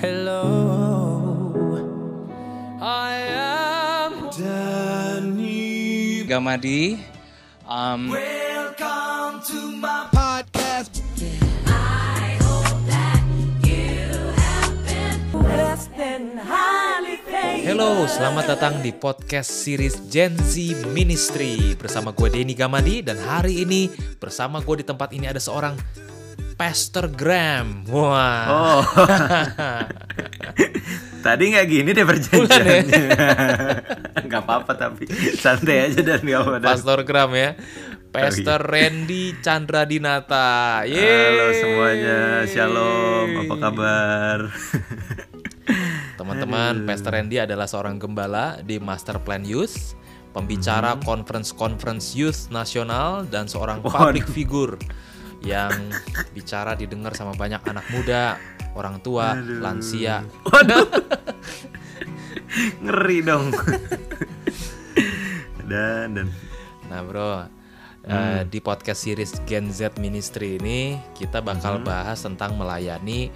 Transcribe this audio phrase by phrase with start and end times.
[0.00, 0.48] Hello,
[2.80, 7.04] I am Danny Gamadi.
[7.68, 11.04] Um, Welcome to my podcast.
[17.60, 23.68] Hello, selamat datang di podcast series Gen Z Ministry bersama gue Denny Gamadi dan hari
[23.68, 25.76] ini bersama gue di tempat ini ada seorang
[26.60, 27.88] Pastor Graham.
[27.88, 28.44] Wah.
[28.52, 28.84] Oh.
[31.24, 33.04] Tadi nggak gini deh perjanjiannya.
[34.28, 35.08] Nggak apa-apa tapi
[35.40, 36.60] santai aja dan nggak apa-apa.
[36.60, 37.56] Pastor Graham ya.
[38.12, 40.84] Pastor Randy Chandra Dinata.
[40.84, 41.32] Yeay.
[41.32, 43.28] Halo semuanya, shalom.
[43.40, 44.38] Apa kabar?
[46.20, 49.96] Teman-teman, Pastor Randy adalah seorang gembala di Master Plan Youth,
[50.36, 54.76] pembicara conference-conference youth nasional dan seorang public figure
[55.40, 55.72] yang
[56.36, 58.36] bicara didengar sama banyak anak muda,
[58.76, 60.24] orang tua, lansia.
[60.46, 60.86] Waduh.
[62.84, 63.54] Ngeri dong.
[65.70, 66.28] dan dan
[66.90, 67.46] Nah, Bro,
[68.10, 73.30] eh, di podcast series Gen Z Ministry ini kita bakal bahas tentang melayani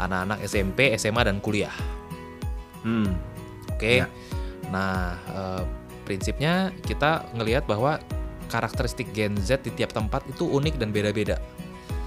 [0.00, 1.74] anak-anak SMP, SMA dan kuliah.
[2.82, 3.12] hmm.
[3.76, 4.00] Oke.
[4.00, 4.08] Ya.
[4.72, 5.62] Nah, eh,
[6.08, 8.00] prinsipnya kita ngelihat bahwa
[8.46, 11.36] karakteristik Gen Z di tiap tempat itu unik dan beda-beda.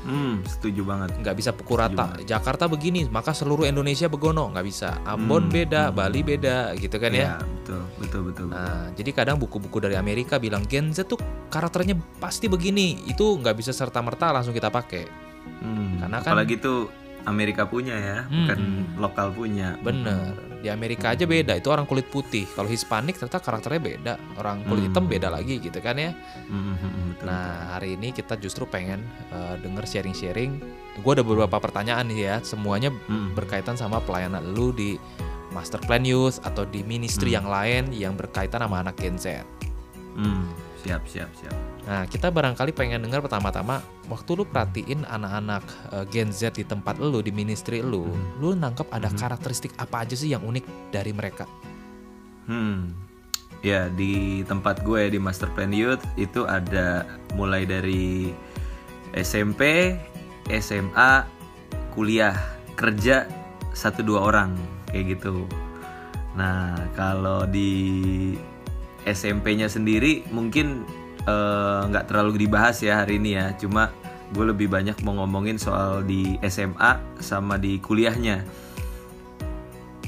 [0.08, 1.20] Hmm, setuju banget.
[1.20, 2.16] Nggak bisa pukul rata.
[2.24, 4.48] Jakarta begini, maka seluruh Indonesia begono.
[4.56, 4.90] Nggak bisa.
[5.04, 7.36] Ambon Hmm, beda, Bali beda, gitu kan ya.
[7.36, 8.46] Ya, betul, betul, betul.
[8.48, 11.20] Nah, jadi kadang buku-buku dari Amerika bilang Gen Z tuh
[11.52, 13.04] karakternya pasti begini.
[13.04, 15.04] Itu nggak bisa serta-merta langsung kita pakai.
[15.60, 16.88] Hmm, karena kan- apalagi tuh
[17.28, 18.84] Amerika punya ya, bukan Hmm.
[18.96, 19.76] lokal punya.
[19.84, 20.47] Bener.
[20.58, 21.54] Di Amerika aja beda.
[21.54, 22.50] Itu orang kulit putih.
[22.50, 24.14] Kalau Hispanik ternyata karakternya beda.
[24.42, 24.90] Orang kulit Hmm.
[24.90, 26.12] hitam beda lagi, gitu kan ya.
[26.50, 27.26] Hmm, hmm, hmm, betul.
[27.30, 30.58] Nah, hari ini kita justru pengen uh, denger sharing-sharing.
[31.00, 33.38] Gue ada beberapa pertanyaan nih ya, semuanya Hmm.
[33.38, 34.98] berkaitan sama pelayanan lu di
[35.48, 37.38] Master Plan Youth atau di ministry Hmm.
[37.40, 39.46] yang lain yang berkaitan sama anak Gen Z.
[40.17, 40.50] Hmm,
[40.87, 41.55] siap, siap, siap.
[41.87, 46.95] Nah, kita barangkali pengen denger pertama-tama waktu lu perhatiin anak-anak uh, Gen Z di tempat
[46.99, 48.39] lu di ministry lu, Hmm.
[48.39, 51.43] lu nangkep ada karakteristik apa aja sih yang unik dari mereka?
[52.48, 52.95] Hmm.
[53.59, 57.04] Ya, di tempat gue di Master Plan Youth itu ada
[57.36, 58.31] mulai dari
[59.11, 59.95] SMP,
[60.48, 61.25] SMA,
[61.92, 62.37] kuliah,
[62.77, 63.25] kerja
[63.73, 64.54] satu dua orang
[64.87, 65.49] kayak gitu.
[66.37, 68.37] Nah, kalau di
[69.08, 70.84] SMP-nya sendiri mungkin
[71.23, 73.56] eh, nggak terlalu dibahas ya hari ini ya.
[73.56, 73.92] Cuma
[74.36, 78.44] gue lebih banyak mau ngomongin soal di SMA sama di kuliahnya.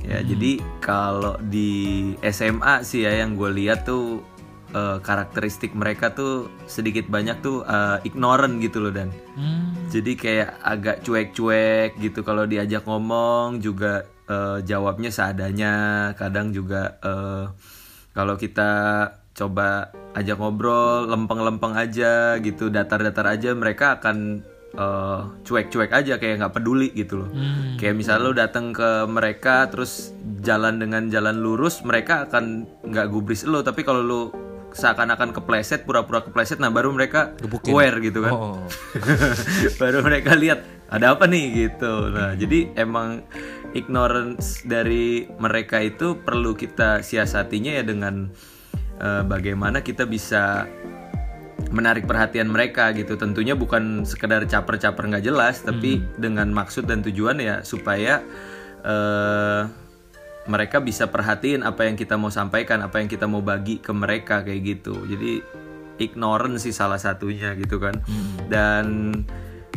[0.09, 4.23] Ya, jadi kalau di SMA sih ya yang gue lihat tuh
[4.73, 9.13] eh, karakteristik mereka tuh sedikit banyak tuh eh, ignorant gitu loh dan.
[9.89, 15.75] Jadi kayak agak cuek-cuek gitu kalau diajak ngomong juga eh, jawabnya seadanya.
[16.17, 17.45] Kadang juga eh,
[18.13, 18.69] kalau kita
[19.37, 24.43] coba ajak ngobrol lempeng-lempeng aja gitu, datar-datar aja mereka akan
[24.75, 27.29] eh, cuek-cuek aja kayak nggak peduli gitu loh.
[27.79, 30.11] Kayak misalnya lo datang ke mereka terus
[30.43, 33.61] jalan dengan jalan lurus, mereka akan nggak gubris lo.
[33.63, 34.21] Tapi kalau lo
[34.73, 37.73] seakan-akan kepleset, pura-pura kepleset, nah baru mereka Gebukin.
[37.73, 38.33] aware gitu kan.
[38.33, 38.61] Oh.
[39.81, 42.09] baru mereka lihat ada apa nih gitu.
[42.13, 43.25] Nah, jadi emang
[43.73, 48.29] ignorance dari mereka itu perlu kita siasatinya ya dengan
[48.97, 50.65] eh, bagaimana kita bisa
[51.69, 53.19] menarik perhatian mereka gitu.
[53.19, 58.25] Tentunya bukan sekedar caper-caper nggak jelas, tapi dengan maksud dan tujuan ya supaya
[58.81, 59.61] eh,
[60.49, 64.41] mereka bisa perhatiin apa yang kita mau sampaikan, apa yang kita mau bagi ke mereka
[64.41, 64.97] kayak gitu.
[65.05, 65.45] Jadi
[66.01, 68.01] ignorance sih salah satunya gitu kan.
[68.49, 69.13] Dan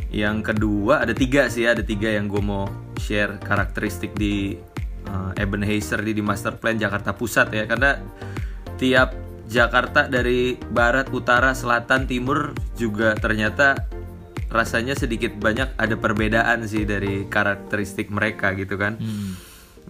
[0.08, 2.68] yang kedua ada tiga sih ada tiga yang gue mau
[3.02, 4.54] share karakteristik di
[5.10, 7.98] uh, Ebenezer di, di Master Plan Jakarta Pusat ya karena
[8.78, 9.10] tiap
[9.52, 13.76] Jakarta dari barat, utara, selatan, timur juga ternyata
[14.48, 18.96] rasanya sedikit banyak ada perbedaan sih dari karakteristik mereka gitu kan.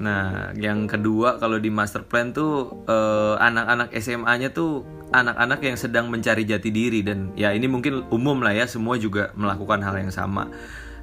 [0.03, 4.83] Nah, yang kedua kalau di master plan tuh eh, anak-anak SMA-nya tuh
[5.13, 9.31] anak-anak yang sedang mencari jati diri dan ya ini mungkin umum lah ya semua juga
[9.39, 10.51] melakukan hal yang sama.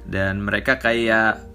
[0.04, 1.49] Dan mereka kayak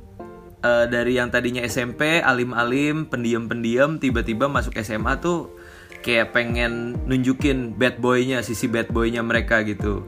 [0.65, 5.53] eh, dari yang tadinya SMP alim-alim, pendiam-pendiam tiba-tiba masuk SMA tuh
[6.01, 10.05] kayak pengen nunjukin bad boy-nya, sisi bad boy-nya mereka gitu.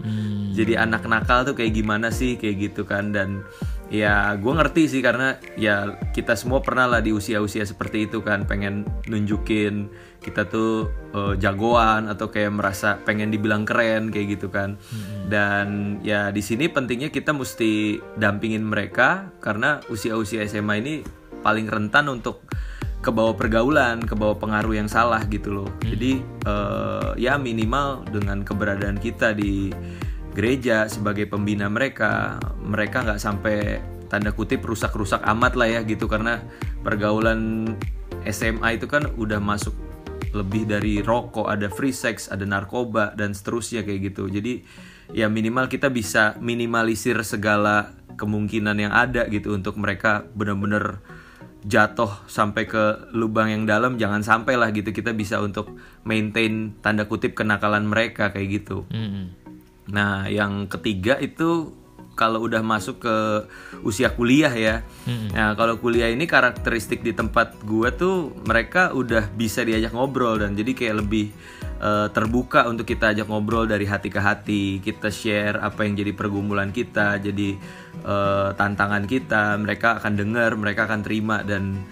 [0.57, 3.45] Jadi anak nakal tuh kayak gimana sih kayak gitu kan dan
[3.88, 8.44] ya gue ngerti sih karena ya kita semua pernah lah di usia-usia seperti itu kan
[8.44, 9.88] pengen nunjukin
[10.19, 14.75] kita tuh eh, jagoan atau kayak merasa pengen dibilang keren kayak gitu kan.
[15.31, 20.94] Dan ya di sini pentingnya kita mesti dampingin mereka karena usia-usia SMA ini
[21.39, 22.44] paling rentan untuk
[23.00, 25.69] ke bawah pergaulan, ke bawah pengaruh yang salah gitu loh.
[25.86, 29.72] Jadi eh, ya minimal dengan keberadaan kita di
[30.38, 36.45] gereja sebagai pembina mereka, mereka nggak sampai tanda kutip rusak-rusak amat lah ya gitu karena
[36.86, 37.74] pergaulan
[38.30, 39.74] SMA itu kan udah masuk
[40.38, 44.30] lebih dari rokok, ada free sex, ada narkoba dan seterusnya kayak gitu.
[44.30, 44.62] Jadi
[45.18, 51.01] ya minimal kita bisa minimalisir segala kemungkinan yang ada gitu untuk mereka benar-benar
[51.68, 55.74] jatuh sampai ke lubang yang dalam jangan sampai lah gitu kita bisa untuk
[56.06, 58.86] maintain tanda kutip kenakalan mereka kayak gitu.
[58.94, 59.46] Mm-mm.
[59.92, 61.72] Nah, yang ketiga itu
[62.18, 63.16] kalau udah masuk ke
[63.86, 64.75] usia kuliah ya.
[65.38, 70.57] Nah, kalau kuliah ini karakteristik di tempat gua tuh mereka udah bisa diajak ngobrol dan
[70.57, 71.30] jadi kayak lebih
[71.78, 74.63] eh, terbuka untuk kita ajak ngobrol dari hati ke hati.
[74.81, 77.54] Kita share apa yang jadi pergumulan kita, jadi
[78.01, 79.54] eh, tantangan kita.
[79.62, 81.86] Mereka akan dengar, mereka akan terima dan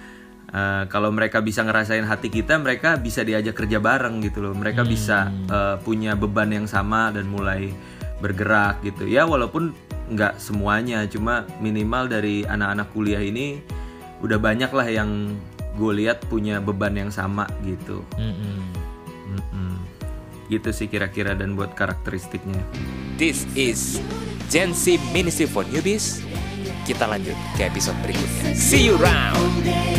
[0.54, 4.54] Uh, kalau mereka bisa ngerasain hati kita, mereka bisa diajak kerja bareng gitu loh.
[4.56, 7.76] Mereka bisa uh, punya beban yang sama dan mulai
[8.24, 9.04] bergerak gitu.
[9.10, 9.76] Ya walaupun
[10.06, 13.60] nggak semuanya, cuma minimal dari anak-anak kuliah ini
[14.24, 15.36] udah banyak lah yang
[15.76, 18.06] gue lihat punya beban yang sama gitu.
[18.16, 18.64] Mm-mm.
[19.36, 19.76] Mm-mm.
[20.48, 22.64] Gitu sih kira-kira dan buat karakteristiknya.
[23.20, 24.00] This is
[24.48, 26.24] Gen Z Ministry for Newbies.
[26.86, 28.54] Kita lanjut ke episode berikutnya.
[28.54, 29.95] See you round.